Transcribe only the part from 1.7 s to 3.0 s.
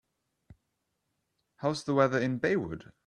the weather in Baywood